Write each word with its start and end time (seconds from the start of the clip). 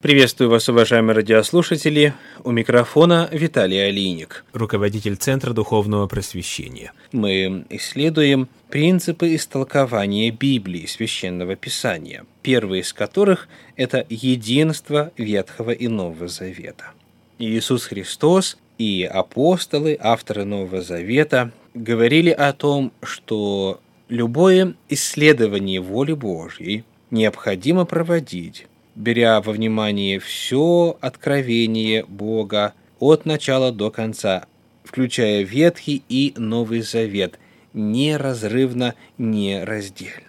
Приветствую 0.00 0.48
вас, 0.48 0.68
уважаемые 0.68 1.16
радиослушатели. 1.16 2.14
У 2.44 2.52
микрофона 2.52 3.28
Виталий 3.32 3.84
Алиник, 3.84 4.44
руководитель 4.52 5.16
Центра 5.16 5.52
Духовного 5.52 6.06
Просвещения. 6.06 6.92
Мы 7.10 7.64
исследуем 7.68 8.48
принципы 8.70 9.34
истолкования 9.34 10.30
Библии, 10.30 10.86
Священного 10.86 11.56
Писания, 11.56 12.26
первый 12.42 12.78
из 12.82 12.92
которых– 12.92 13.48
это 13.76 14.06
единство 14.08 15.10
Ветхого 15.16 15.72
и 15.72 15.88
Нового 15.88 16.28
Завета. 16.28 16.92
Иисус 17.40 17.86
Христос 17.86 18.56
и 18.78 19.02
апостолы, 19.02 19.98
авторы 20.00 20.44
Нового 20.44 20.80
Завета, 20.80 21.50
говорили 21.74 22.30
о 22.30 22.52
том, 22.52 22.92
что 23.02 23.80
любое 24.08 24.74
исследование 24.88 25.80
воли 25.80 26.12
Божьей 26.12 26.84
необходимо 27.10 27.84
проводить 27.84 28.68
беря 28.98 29.40
во 29.40 29.52
внимание 29.52 30.18
все 30.18 30.98
откровение 31.00 32.04
Бога 32.04 32.74
от 32.98 33.24
начала 33.24 33.70
до 33.72 33.90
конца, 33.90 34.46
включая 34.82 35.42
Ветхий 35.42 36.02
и 36.08 36.34
Новый 36.36 36.82
Завет, 36.82 37.38
неразрывно, 37.72 38.94
нераздельно. 39.16 40.24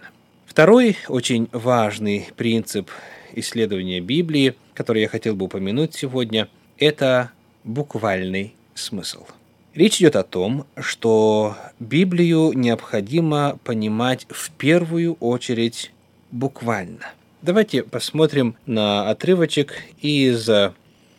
Второй 0.45 0.97
очень 1.07 1.49
важный 1.51 2.27
принцип 2.37 2.91
исследования 3.33 4.01
Библии, 4.01 4.55
который 4.75 5.01
я 5.01 5.07
хотел 5.07 5.35
бы 5.35 5.45
упомянуть 5.45 5.95
сегодня, 5.95 6.47
это 6.77 7.31
буквальный 7.63 8.53
смысл. 8.75 9.25
Речь 9.73 9.97
идет 9.97 10.15
о 10.15 10.23
том, 10.23 10.65
что 10.77 11.55
Библию 11.79 12.51
необходимо 12.53 13.57
понимать 13.63 14.27
в 14.29 14.51
первую 14.51 15.13
очередь 15.15 15.91
буквально– 16.31 17.13
Давайте 17.41 17.83
посмотрим 17.83 18.57
на 18.65 19.09
отрывочек 19.09 19.73
из 20.01 20.49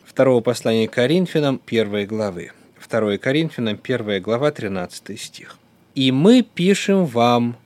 второго 0.05 0.41
послания 0.41 0.87
Коринфянам 0.87 1.57
первой 1.57 2.05
главы. 2.05 2.51
2 2.87 3.17
Коринфянам 3.17 3.75
первая 3.75 4.19
глава 4.19 4.51
13 4.51 5.19
стих. 5.19 5.57
«И 5.95 6.11
мы 6.11 6.43
пишем 6.43 7.07
вам 7.07 7.57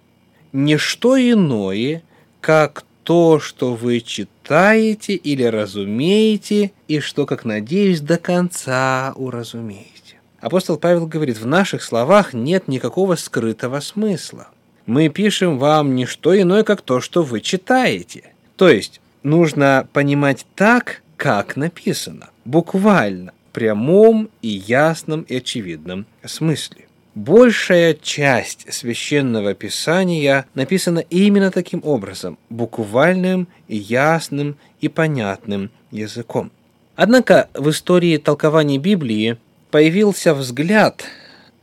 не 0.53 0.77
что 0.77 1.19
иное, 1.19 2.01
как 2.39 2.85
то, 3.03 3.41
что 3.41 3.73
вы 3.73 3.99
читаете 3.99 5.15
или 5.15 5.43
разумеете, 5.43 6.71
и 6.87 7.01
что, 7.01 7.25
как 7.25 7.43
надеюсь, 7.43 7.99
до 7.99 8.17
конца 8.17 9.11
уразумеете». 9.17 10.21
Апостол 10.39 10.77
Павел 10.77 11.07
говорит, 11.07 11.37
в 11.37 11.45
наших 11.45 11.83
словах 11.83 12.31
нет 12.33 12.69
никакого 12.69 13.15
скрытого 13.15 13.81
смысла. 13.81 14.47
Мы 14.85 15.09
пишем 15.09 15.59
вам 15.59 15.93
не 15.93 16.05
что 16.05 16.39
иное, 16.39 16.63
как 16.63 16.81
то, 16.81 17.01
что 17.01 17.21
вы 17.21 17.41
читаете– 17.41 18.29
то 18.55 18.69
есть 18.69 19.01
нужно 19.23 19.87
понимать 19.91 20.45
так, 20.55 21.01
как 21.17 21.55
написано, 21.55 22.29
буквально, 22.45 23.33
в 23.49 23.53
прямом 23.53 24.29
и 24.41 24.49
ясном 24.49 25.21
и 25.21 25.37
очевидном 25.37 26.05
смысле. 26.23 26.85
Большая 27.15 27.93
часть 27.93 28.71
священного 28.73 29.53
писания 29.53 30.45
написана 30.53 30.99
именно 30.99 31.49
таким 31.49 31.79
образом, 31.85 32.37
буквальным 32.49 33.47
и 33.69 33.77
ясным 33.77 34.57
и 34.81 34.89
понятным 34.89 35.71
языком. 35.91 36.51
Однако 36.97 37.49
в 37.53 37.69
истории 37.69 38.17
толкования 38.17 38.77
Библии 38.77 39.37
появился 39.71 40.33
взгляд, 40.33 41.05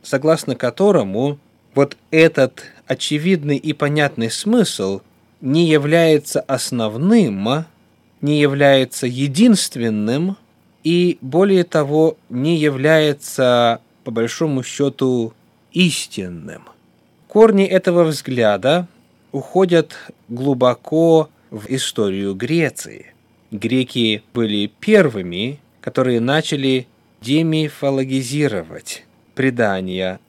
согласно 0.01 0.55
которому 0.55 1.37
вот 1.75 1.97
этот 2.09 2.63
очевидный 2.87 3.57
и 3.57 3.73
понятный 3.73 4.31
смысл– 4.31 5.01
не 5.43 5.67
является 5.67 6.39
основным, 6.39 7.65
не 8.21 8.39
является 8.39 9.07
единственным 9.07 10.37
и, 10.85 11.17
более 11.19 11.65
того, 11.65 12.17
не 12.29 12.55
является, 12.55 13.81
по 14.05 14.11
большому 14.11 14.63
счету, 14.63 15.33
истинным. 15.73 16.63
Корни 17.27 17.65
этого 17.65 18.05
взгляда 18.05 18.87
уходят 19.33 19.97
глубоко 20.29 21.29
в 21.51 21.65
историю 21.67 22.35
Греции. 22.35 23.07
Греки 23.51 24.23
были 24.33 24.71
первыми, 24.79 25.59
которые 25.81 26.21
начали 26.21 26.87
демифологизировать 27.19 29.03
предания 29.35 30.21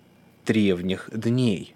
древних 0.44 1.08
дней. 1.12 1.73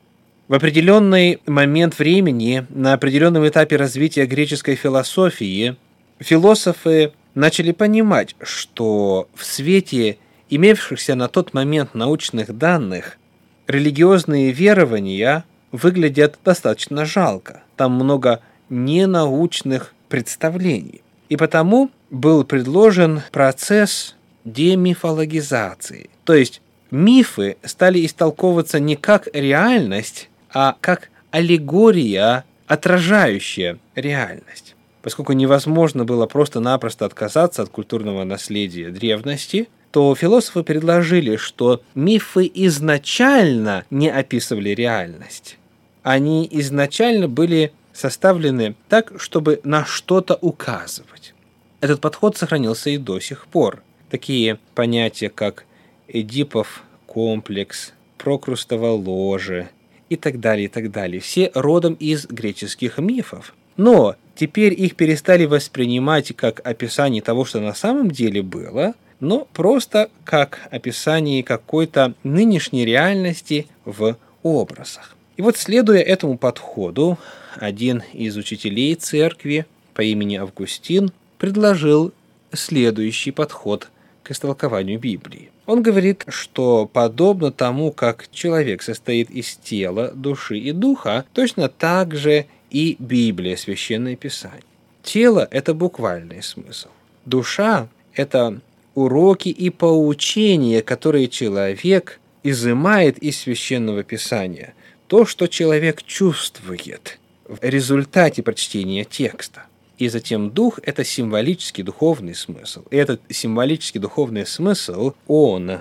В 0.48 0.54
определенный 0.54 1.40
момент 1.46 1.98
времени, 1.98 2.66
на 2.70 2.94
определенном 2.94 3.46
этапе 3.46 3.76
развития 3.76 4.24
греческой 4.24 4.76
философии, 4.76 5.76
философы 6.20 7.12
начали 7.34 7.72
понимать, 7.72 8.34
что 8.40 9.28
в 9.34 9.44
свете 9.44 10.16
имевшихся 10.48 11.14
на 11.16 11.28
тот 11.28 11.52
момент 11.52 11.94
научных 11.94 12.56
данных 12.56 13.18
религиозные 13.66 14.50
верования 14.50 15.44
выглядят 15.70 16.38
достаточно 16.42 17.04
жалко. 17.04 17.62
Там 17.76 17.92
много 17.92 18.40
ненаучных 18.70 19.92
представлений. 20.08 21.02
И 21.28 21.36
потому 21.36 21.90
был 22.08 22.44
предложен 22.44 23.20
процесс 23.32 24.16
демифологизации. 24.46 26.08
То 26.24 26.32
есть 26.32 26.62
мифы 26.90 27.58
стали 27.62 28.06
истолковываться 28.06 28.80
не 28.80 28.96
как 28.96 29.28
реальность, 29.34 30.30
а 30.52 30.76
как 30.80 31.10
аллегория, 31.30 32.44
отражающая 32.66 33.78
реальность. 33.94 34.74
Поскольку 35.02 35.32
невозможно 35.32 36.04
было 36.04 36.26
просто-напросто 36.26 37.06
отказаться 37.06 37.62
от 37.62 37.68
культурного 37.68 38.24
наследия 38.24 38.90
древности, 38.90 39.68
то 39.90 40.14
философы 40.14 40.62
предложили, 40.62 41.36
что 41.36 41.82
мифы 41.94 42.50
изначально 42.54 43.84
не 43.90 44.10
описывали 44.10 44.70
реальность. 44.70 45.56
Они 46.02 46.46
изначально 46.50 47.28
были 47.28 47.72
составлены 47.92 48.74
так, 48.88 49.12
чтобы 49.20 49.60
на 49.64 49.84
что-то 49.84 50.38
указывать. 50.40 51.34
Этот 51.80 52.00
подход 52.00 52.36
сохранился 52.36 52.90
и 52.90 52.98
до 52.98 53.20
сих 53.20 53.46
пор. 53.46 53.82
Такие 54.10 54.58
понятия, 54.74 55.28
как 55.30 55.64
Эдипов 56.06 56.82
комплекс, 57.06 57.92
Прокрустово 58.18 58.90
ложе, 58.90 59.68
и 60.08 60.16
так 60.16 60.40
далее, 60.40 60.66
и 60.66 60.68
так 60.68 60.90
далее. 60.90 61.20
Все 61.20 61.50
родом 61.54 61.94
из 61.94 62.26
греческих 62.26 62.98
мифов. 62.98 63.54
Но 63.76 64.16
теперь 64.34 64.74
их 64.78 64.96
перестали 64.96 65.44
воспринимать 65.44 66.34
как 66.34 66.60
описание 66.66 67.22
того, 67.22 67.44
что 67.44 67.60
на 67.60 67.74
самом 67.74 68.10
деле 68.10 68.42
было, 68.42 68.94
но 69.20 69.46
просто 69.52 70.10
как 70.24 70.60
описание 70.70 71.42
какой-то 71.42 72.14
нынешней 72.22 72.84
реальности 72.84 73.66
в 73.84 74.16
образах. 74.42 75.16
И 75.36 75.42
вот 75.42 75.56
следуя 75.56 76.00
этому 76.00 76.36
подходу, 76.36 77.18
один 77.56 78.02
из 78.12 78.36
учителей 78.36 78.94
церкви 78.94 79.66
по 79.94 80.02
имени 80.02 80.36
Августин 80.36 81.12
предложил 81.38 82.12
следующий 82.52 83.30
подход 83.30 83.88
к 84.22 84.30
истолкованию 84.30 84.98
Библии. 84.98 85.50
Он 85.68 85.82
говорит, 85.82 86.24
что 86.28 86.86
подобно 86.90 87.52
тому, 87.52 87.92
как 87.92 88.30
человек 88.32 88.80
состоит 88.80 89.28
из 89.28 89.54
тела, 89.54 90.12
души 90.14 90.56
и 90.56 90.72
духа, 90.72 91.26
точно 91.34 91.68
так 91.68 92.14
же 92.14 92.46
и 92.70 92.96
Библия, 92.98 93.54
Священное 93.54 94.16
Писание. 94.16 94.62
Тело– 95.02 95.46
это 95.50 95.74
буквальный 95.74 96.42
смысл. 96.42 96.88
Душа– 97.26 97.88
это 98.14 98.60
уроки 98.94 99.50
и 99.50 99.68
поучения, 99.68 100.80
которые 100.80 101.28
человек 101.28 102.18
изымает 102.42 103.18
из 103.18 103.38
Священного 103.38 104.04
Писания. 104.04 104.72
То, 105.06 105.26
что 105.26 105.48
человек 105.48 106.02
чувствует 106.02 107.18
в 107.46 107.58
результате 107.60 108.42
прочтения 108.42 109.04
текста. 109.04 109.66
И 109.98 110.08
затем 110.08 110.50
дух– 110.50 110.78
это 110.84 111.04
символический 111.04 111.82
духовный 111.82 112.34
смысл. 112.34 112.84
И 112.90 112.96
этот 112.96 113.20
символический 113.28 114.00
духовный 114.00 114.46
смысл, 114.46 115.12
он 115.26 115.80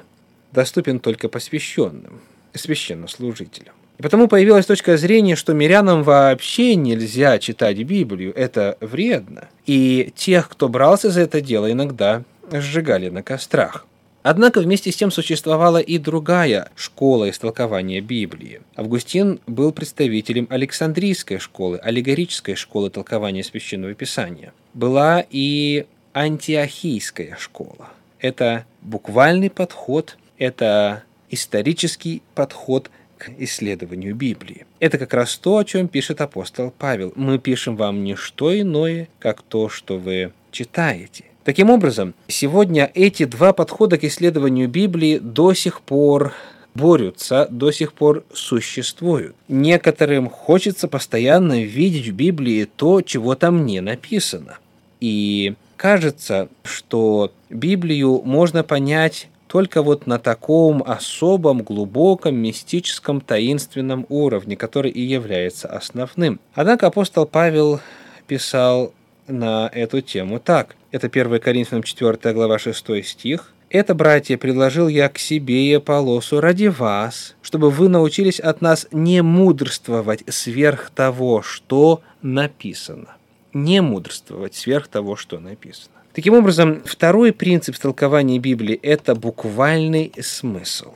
доступен 0.52 1.00
только 1.00 1.30
посвященным, 1.30 2.22
священнослужителям. 2.54 3.76
И 4.00 4.02
потому 4.02 4.28
появилась 4.28 4.66
точка 4.66 4.98
зрения, 4.98 5.36
что 5.36 5.54
мирянам 5.54 6.04
вообще 6.04 6.76
нельзя 6.76 7.38
читать 7.40 7.78
Библию, 7.78 8.34
это 8.36 8.78
вредно. 8.82 9.50
И 9.66 10.12
тех, 10.16 10.50
кто 10.50 10.68
брался 10.68 11.10
за 11.12 11.22
это 11.22 11.42
дело, 11.42 11.72
иногда 11.72 12.24
сжигали 12.52 13.10
на 13.10 13.22
кострах. 13.24 13.86
Однако 14.30 14.60
вместе 14.60 14.92
с 14.92 14.98
тем 14.98 15.10
существовала 15.10 15.78
и 15.78 15.98
другая 15.98 16.70
школа 16.76 17.30
истолкования 17.30 18.02
Библии. 18.02 18.60
Августин 18.76 19.40
был 19.48 19.72
представителем 19.72 20.48
Александрийской 20.50 21.40
школы, 21.40 21.78
аллегорической 21.78 22.56
школы 22.56 22.90
толкования 22.90 23.42
Священного 23.42 23.94
Писания. 23.94 24.52
Была 24.74 25.24
и 25.30 25.86
антиохийская 26.14 27.38
школа. 27.40 27.88
Это 28.20 28.66
буквальный 28.82 29.50
подход, 29.50 30.18
это 30.38 31.04
исторический 31.30 32.22
подход 32.36 32.92
к 33.18 33.30
исследованию 33.38 34.14
Библии. 34.14 34.66
Это 34.82 34.98
как 34.98 35.14
раз 35.14 35.38
то, 35.38 35.56
о 35.56 35.64
чем 35.64 35.88
пишет 35.88 36.20
апостол 36.20 36.74
Павел. 36.78 37.14
Мы 37.16 37.40
пишем 37.40 37.78
вам 37.78 38.04
не 38.04 38.16
что 38.16 38.60
иное, 38.60 39.08
как 39.20 39.42
то, 39.42 39.70
что 39.70 39.98
вы 39.98 40.34
читаете. 40.52 41.24
Таким 41.48 41.70
образом, 41.70 42.14
сегодня 42.28 42.92
эти 42.94 43.24
два 43.24 43.54
подхода 43.54 43.98
к 43.98 44.04
исследованию 44.04 44.68
Библии 44.68 45.18
до 45.18 45.54
сих 45.54 45.80
пор 45.80 46.34
борются, 46.76 47.48
до 47.50 47.72
сих 47.72 47.94
пор 47.94 48.26
существуют. 48.34 49.34
Некоторым 49.48 50.30
хочется 50.30 50.90
постоянно 50.90 51.64
видеть 51.64 52.10
в 52.10 52.14
Библии 52.14 52.66
то, 52.76 53.02
чего 53.02 53.36
там 53.36 53.66
не 53.66 53.80
написано. 53.80 54.58
И 55.00 55.54
кажется, 55.78 56.50
что 56.66 57.32
Библию 57.50 58.22
можно 58.26 58.66
понять 58.66 59.30
только 59.48 59.84
вот 59.84 60.06
на 60.06 60.20
таком 60.20 60.84
особом, 60.86 61.64
глубоком, 61.64 62.36
мистическом, 62.36 63.22
таинственном 63.22 64.06
уровне, 64.10 64.58
который 64.58 64.92
и 64.92 65.02
является 65.02 65.70
основным. 65.70 66.42
Однако 66.54 66.88
апостол 66.88 67.26
Павел 67.26 67.80
писал 68.28 68.92
на 69.28 69.70
эту 69.74 70.02
тему 70.02 70.42
так. 70.42 70.76
Это 70.90 71.08
1 71.08 71.40
Коринфянам 71.40 71.84
4 71.84 72.34
глава 72.34 72.60
6 72.60 73.06
стих. 73.06 73.52
«Это, 73.70 73.94
братья, 73.94 74.38
предложил 74.38 74.88
я 74.88 75.10
к 75.10 75.18
себе 75.18 75.66
и 75.68 75.74
Аполосу 75.74 76.40
ради 76.40 76.68
вас, 76.68 77.36
чтобы 77.42 77.70
вы 77.70 77.90
научились 77.90 78.40
от 78.40 78.62
нас 78.62 78.88
не 78.92 79.22
мудрствовать 79.22 80.24
сверх 80.30 80.90
того, 80.90 81.42
что 81.42 82.02
написано». 82.22 83.18
Не 83.52 83.82
мудрствовать 83.82 84.56
сверх 84.56 84.88
того, 84.88 85.18
что 85.18 85.40
написано. 85.40 85.96
Таким 86.14 86.36
образом, 86.36 86.82
второй 86.86 87.34
принцип 87.34 87.78
толкования 87.78 88.40
Библии– 88.40 88.80
это 88.82 89.14
буквальный 89.14 90.14
смысл. 90.22 90.94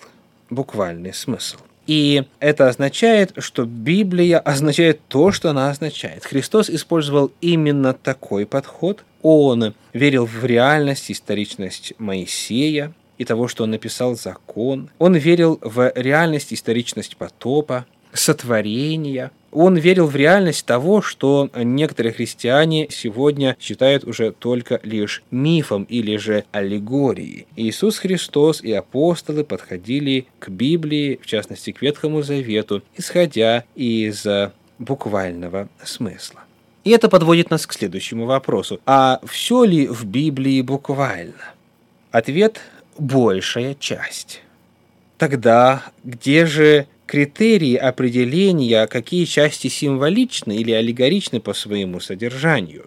Буквальный 0.50 1.14
смысл. 1.14 1.58
И 1.88 2.24
это 2.40 2.70
означает, 2.70 3.34
что 3.40 3.66
Библия 3.66 4.40
означает 4.40 5.02
то, 5.10 5.32
что 5.32 5.50
она 5.50 5.70
означает. 5.70 6.24
Христос 6.24 6.70
использовал 6.70 7.32
именно 7.42 7.94
такой 7.94 8.46
подход. 8.46 9.04
Он 9.22 9.74
верил 9.94 10.26
в 10.26 10.44
реальность, 10.46 11.12
историчность 11.12 11.94
Моисея 11.98 12.94
и 13.18 13.26
того, 13.26 13.48
что 13.48 13.64
он 13.64 13.72
написал 13.72 14.16
закон. 14.16 14.90
Он 14.98 15.16
верил 15.16 15.60
в 15.62 15.92
реальность, 15.96 16.54
историчность 16.54 17.18
потопа, 17.18 17.86
сотворения. 18.14 19.32
Он 19.52 19.78
верил 19.78 20.08
в 20.08 20.16
реальность 20.16 20.66
того, 20.66 21.02
что 21.02 21.50
некоторые 21.56 22.14
христиане 22.14 22.88
сегодня 22.90 23.58
считают 23.60 24.06
уже 24.06 24.32
только 24.32 24.80
лишь 24.84 25.24
мифом 25.30 25.84
или 25.84 26.16
же 26.18 26.46
аллегорией. 26.52 27.48
Иисус 27.56 28.00
Христос 28.00 28.62
и 28.62 28.72
апостолы 28.72 29.44
подходили 29.44 30.28
к 30.40 30.50
Библии, 30.50 31.20
в 31.22 31.26
частности 31.26 31.72
к 31.72 31.82
Ветхому 31.82 32.22
Завету, 32.22 32.82
исходя 32.96 33.66
из 33.76 34.26
буквального 34.80 35.70
смысла. 35.84 36.42
И 36.84 36.90
это 36.90 37.10
подводит 37.10 37.52
нас 37.52 37.68
к 37.68 37.74
следующему 37.74 38.26
вопросу. 38.26 38.80
А 38.86 39.20
все 39.26 39.64
ли 39.64 39.88
в 39.88 40.06
Библии 40.06 40.62
буквально? 40.62 41.54
Ответ– 42.12 42.62
большая 42.98 43.76
часть. 43.76 44.42
Тогда 45.18 45.84
где 46.04 46.46
же 46.46 46.88
критерии 47.06 47.76
определения, 47.76 48.88
какие 48.88 49.26
части 49.26 49.68
символичны 49.68 50.56
или 50.56 50.72
аллегоричны 50.72 51.40
по 51.40 51.54
своему 51.54 52.00
содержанию. 52.00 52.86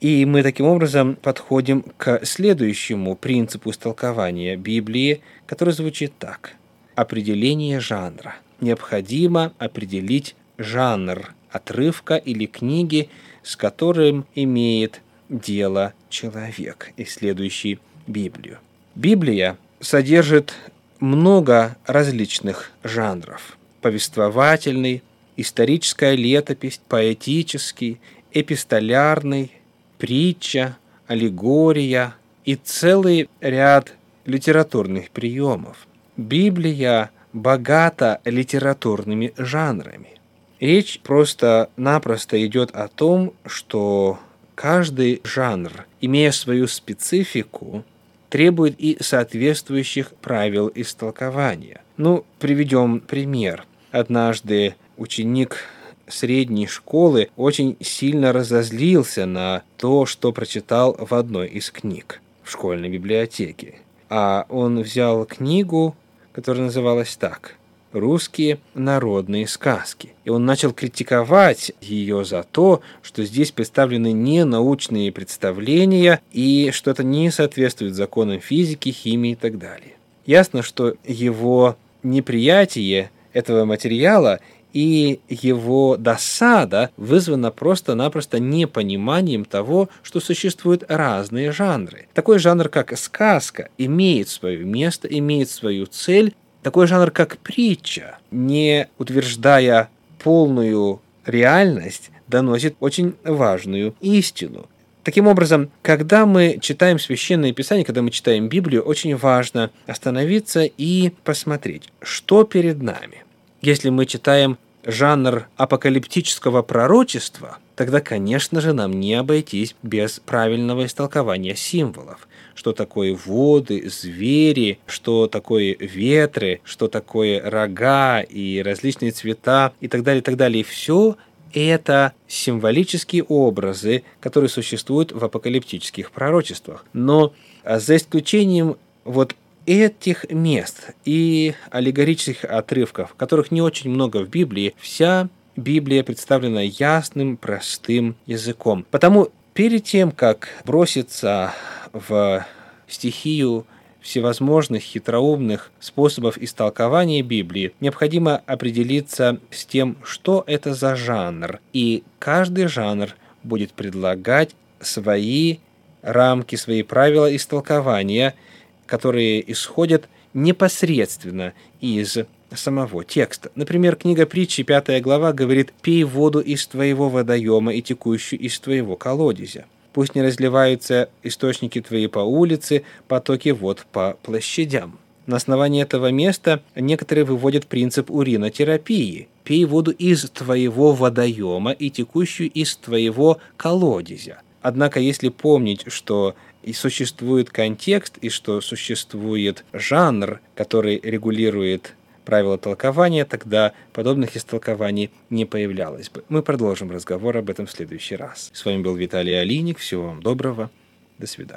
И 0.00 0.24
мы 0.24 0.42
таким 0.42 0.66
образом 0.66 1.16
подходим 1.16 1.84
к 1.96 2.24
следующему 2.24 3.14
принципу 3.14 3.70
истолкования 3.70 4.56
Библии, 4.56 5.20
который 5.46 5.74
звучит 5.74 6.12
так. 6.18 6.54
Определение 6.94 7.78
жанра. 7.78 8.36
Необходимо 8.60 9.52
определить 9.58 10.34
жанр 10.56 11.34
отрывка 11.50 12.16
или 12.16 12.46
книги, 12.46 13.08
с 13.42 13.56
которым 13.56 14.26
имеет 14.34 15.00
дело 15.28 15.94
человек, 16.08 16.92
исследующий 16.96 17.78
Библию. 18.06 18.58
Библия 18.94 19.56
содержит 19.80 20.54
много 21.00 21.76
различных 21.86 22.72
жанров 22.82 23.58
повествовательный, 23.80 25.02
историческая 25.36 26.16
летопись, 26.16 26.80
поэтический, 26.88 28.00
эпистолярный, 28.32 29.52
притча, 29.98 30.76
аллегория 31.06 32.14
и 32.44 32.56
целый 32.56 33.28
ряд 33.40 33.94
литературных 34.24 35.10
приемов. 35.10 35.86
Библия 36.16 37.10
богата 37.32 38.20
литературными 38.24 39.32
жанрами. 39.36 40.17
Речь 40.60 40.98
просто-напросто 41.00 42.44
идет 42.44 42.72
о 42.72 42.88
том, 42.88 43.32
что 43.46 44.18
каждый 44.54 45.20
жанр, 45.22 45.86
имея 46.00 46.32
свою 46.32 46.66
специфику, 46.66 47.84
требует 48.28 48.74
и 48.78 48.96
соответствующих 49.00 50.12
правил 50.20 50.70
истолкования. 50.74 51.82
Ну, 51.96 52.24
приведем 52.40 53.00
пример. 53.00 53.64
Однажды 53.92 54.74
ученик 54.96 55.64
средней 56.08 56.66
школы 56.66 57.30
очень 57.36 57.76
сильно 57.80 58.32
разозлился 58.32 59.26
на 59.26 59.62
то, 59.76 60.06
что 60.06 60.32
прочитал 60.32 60.96
в 60.98 61.14
одной 61.14 61.48
из 61.48 61.70
книг 61.70 62.20
в 62.42 62.50
школьной 62.50 62.88
библиотеке. 62.88 63.76
А 64.10 64.46
он 64.48 64.80
взял 64.82 65.24
книгу, 65.24 65.94
которая 66.32 66.64
называлась 66.64 67.16
так 67.16 67.54
русские 67.92 68.58
народные 68.74 69.46
сказки. 69.46 70.14
И 70.24 70.30
он 70.30 70.44
начал 70.44 70.72
критиковать 70.72 71.72
ее 71.80 72.24
за 72.24 72.42
то, 72.42 72.80
что 73.02 73.24
здесь 73.24 73.52
представлены 73.52 74.12
не 74.12 74.44
научные 74.44 75.12
представления 75.12 76.20
и 76.32 76.70
что 76.72 76.90
это 76.90 77.04
не 77.04 77.30
соответствует 77.30 77.94
законам 77.94 78.40
физики, 78.40 78.90
химии 78.90 79.32
и 79.32 79.36
так 79.36 79.58
далее. 79.58 79.94
Ясно, 80.26 80.62
что 80.62 80.94
его 81.04 81.76
неприятие 82.02 83.10
этого 83.32 83.64
материала 83.64 84.40
и 84.72 85.20
его 85.28 85.96
досада 85.96 86.90
вызвана 86.96 87.50
просто-напросто 87.50 88.38
непониманием 88.38 89.44
того, 89.44 89.88
что 90.02 90.20
существуют 90.20 90.84
разные 90.88 91.52
жанры. 91.52 92.06
Такой 92.14 92.38
жанр, 92.38 92.68
как 92.68 92.96
сказка, 92.98 93.70
имеет 93.78 94.28
свое 94.28 94.64
место, 94.64 95.08
имеет 95.08 95.50
свою 95.50 95.86
цель, 95.86 96.34
такой 96.62 96.86
жанр, 96.86 97.10
как 97.10 97.38
притча, 97.38 98.18
не 98.30 98.88
утверждая 98.98 99.88
полную 100.22 101.00
реальность, 101.24 102.10
доносит 102.26 102.76
очень 102.80 103.14
важную 103.24 103.94
истину. 104.00 104.66
Таким 105.04 105.26
образом, 105.26 105.70
когда 105.82 106.26
мы 106.26 106.58
читаем 106.60 106.98
Священное 106.98 107.52
Писание, 107.52 107.84
когда 107.84 108.02
мы 108.02 108.10
читаем 108.10 108.48
Библию, 108.48 108.82
очень 108.82 109.16
важно 109.16 109.70
остановиться 109.86 110.64
и 110.64 111.12
посмотреть, 111.24 111.84
что 112.02 112.44
перед 112.44 112.82
нами. 112.82 113.24
Если 113.62 113.88
мы 113.88 114.04
читаем 114.04 114.58
жанр 114.88 115.48
апокалиптического 115.56 116.62
пророчества, 116.62 117.58
тогда, 117.76 118.00
конечно 118.00 118.62
же, 118.62 118.72
нам 118.72 118.98
не 118.98 119.14
обойтись 119.14 119.76
без 119.82 120.18
правильного 120.18 120.86
истолкования 120.86 121.54
символов. 121.54 122.26
Что 122.54 122.72
такое 122.72 123.16
воды, 123.26 123.88
звери, 123.88 124.80
что 124.86 125.28
такое 125.28 125.76
ветры, 125.78 126.60
что 126.64 126.88
такое 126.88 127.40
рога 127.48 128.20
и 128.22 128.62
различные 128.62 129.12
цвета 129.12 129.72
и 129.80 129.88
так 129.88 130.02
далее, 130.02 130.22
и 130.22 130.24
так 130.24 130.36
далее. 130.36 130.64
Все 130.64 131.16
это 131.52 132.14
символические 132.26 133.24
образы, 133.24 134.04
которые 134.20 134.48
существуют 134.48 135.12
в 135.12 135.22
апокалиптических 135.22 136.10
пророчествах. 136.10 136.86
Но 136.94 137.34
а, 137.62 137.78
за 137.78 137.96
исключением 137.96 138.76
вот 139.04 139.34
этих 139.68 140.30
мест 140.30 140.92
и 141.04 141.54
аллегорических 141.70 142.44
отрывков, 142.44 143.14
которых 143.16 143.50
не 143.50 143.60
очень 143.60 143.90
много 143.90 144.24
в 144.24 144.30
Библии, 144.30 144.74
вся 144.78 145.28
Библия 145.56 146.02
представлена 146.02 146.62
ясным, 146.62 147.36
простым 147.36 148.16
языком. 148.24 148.86
Потому 148.90 149.28
перед 149.52 149.84
тем, 149.84 150.10
как 150.10 150.48
броситься 150.64 151.52
в 151.92 152.46
стихию 152.86 153.66
всевозможных 154.00 154.82
хитроумных 154.82 155.70
способов 155.80 156.38
истолкования 156.38 157.22
Библии, 157.22 157.74
необходимо 157.80 158.36
определиться 158.46 159.38
с 159.50 159.66
тем, 159.66 159.98
что 160.02 160.44
это 160.46 160.72
за 160.72 160.96
жанр. 160.96 161.60
И 161.74 162.04
каждый 162.18 162.68
жанр 162.68 163.08
будет 163.42 163.72
предлагать 163.72 164.54
свои 164.80 165.58
рамки, 166.00 166.56
свои 166.56 166.82
правила 166.82 167.36
истолкования– 167.36 168.34
которые 168.88 169.48
исходят 169.52 170.08
непосредственно 170.34 171.52
из 171.80 172.18
самого 172.52 173.04
текста. 173.04 173.52
Например, 173.54 173.94
книга 173.94 174.26
притчи, 174.26 174.62
5 174.62 175.00
глава, 175.02 175.32
говорит 175.32 175.72
«Пей 175.82 176.02
воду 176.04 176.40
из 176.40 176.66
твоего 176.66 177.08
водоема 177.08 177.72
и 177.72 177.82
текущую 177.82 178.40
из 178.40 178.58
твоего 178.58 178.96
колодезя. 178.96 179.66
Пусть 179.92 180.14
не 180.14 180.22
разливаются 180.22 181.10
источники 181.22 181.80
твои 181.80 182.06
по 182.06 182.20
улице, 182.20 182.82
потоки 183.06 183.50
вод 183.50 183.86
по 183.92 184.16
площадям». 184.22 184.98
На 185.26 185.36
основании 185.36 185.82
этого 185.82 186.10
места 186.10 186.62
некоторые 186.74 187.26
выводят 187.26 187.66
принцип 187.66 188.10
уринотерапии. 188.10 189.28
Пей 189.44 189.66
воду 189.66 189.90
из 189.90 190.28
твоего 190.30 190.92
водоема 190.92 191.72
и 191.72 191.90
текущую 191.90 192.50
из 192.50 192.76
твоего 192.76 193.38
колодезя. 193.58 194.40
Однако, 194.62 195.00
если 195.00 195.28
помнить, 195.28 195.84
что 195.88 196.34
и 196.62 196.72
существует 196.72 197.50
контекст, 197.50 198.18
и 198.18 198.28
что 198.28 198.60
существует 198.60 199.64
жанр, 199.72 200.40
который 200.54 201.00
регулирует 201.02 201.94
правила 202.24 202.58
толкования, 202.58 203.24
тогда 203.24 203.72
подобных 203.94 204.36
истолкований 204.36 205.10
не 205.30 205.46
появлялось 205.46 206.10
бы. 206.10 206.24
Мы 206.28 206.42
продолжим 206.42 206.90
разговор 206.90 207.38
об 207.38 207.48
этом 207.48 207.66
в 207.66 207.70
следующий 207.70 208.16
раз. 208.16 208.50
С 208.52 208.64
вами 208.66 208.82
был 208.82 208.96
Виталий 208.96 209.40
Алиник. 209.40 209.78
Всего 209.78 210.08
вам 210.08 210.22
доброго. 210.22 210.70
До 211.18 211.26
свидания. 211.26 211.46